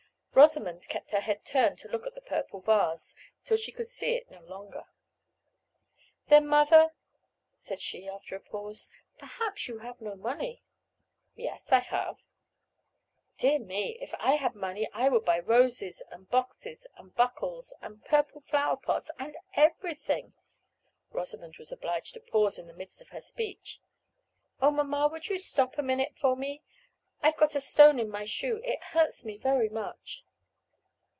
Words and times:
Rosamond 0.33 0.87
kept 0.87 1.11
her 1.11 1.19
head 1.19 1.43
turned 1.45 1.77
to 1.79 1.87
look 1.89 2.07
at 2.07 2.15
the 2.15 2.21
purple 2.21 2.59
vase, 2.61 3.13
till 3.43 3.57
she 3.57 3.71
could 3.71 3.85
see 3.85 4.13
it 4.15 4.31
no 4.31 4.39
longer. 4.39 4.85
"Then, 6.29 6.47
mother," 6.47 6.93
said 7.57 7.79
she, 7.81 8.07
after 8.09 8.35
a 8.35 8.39
pause, 8.39 8.87
"perhaps 9.19 9.67
you 9.67 9.79
have 9.79 9.99
no 10.01 10.15
money." 10.15 10.63
"Yes, 11.35 11.71
I 11.73 11.79
have." 11.81 12.23
"Dear 13.37 13.59
me, 13.59 13.97
if 14.01 14.15
I 14.19 14.31
had 14.35 14.55
money 14.55 14.89
I 14.93 15.09
would 15.09 15.25
buy 15.25 15.37
roses, 15.37 16.01
and 16.09 16.27
boxes, 16.29 16.87
and 16.95 17.13
buckles, 17.13 17.71
and 17.81 18.03
purple 18.03 18.39
flower 18.41 18.77
pots, 18.77 19.11
and 19.19 19.35
everything." 19.55 20.33
Rosamond 21.11 21.57
was 21.57 21.71
obliged 21.73 22.13
to 22.15 22.19
pause 22.21 22.57
in 22.57 22.65
the 22.67 22.73
midst 22.73 22.99
of 23.01 23.09
her 23.09 23.21
speech. 23.21 23.79
"Oh, 24.61 24.71
mamma, 24.71 25.07
would 25.11 25.27
you 25.27 25.37
stop 25.37 25.77
a 25.77 25.83
minute 25.83 26.15
for 26.15 26.35
me? 26.37 26.63
I 27.23 27.27
have 27.27 27.37
got 27.37 27.53
a 27.53 27.61
stone 27.61 27.99
in 27.99 28.09
my 28.09 28.25
shoe; 28.25 28.59
it 28.63 28.81
hurts 28.85 29.23
me 29.23 29.37
very 29.37 29.69
much." 29.69 30.25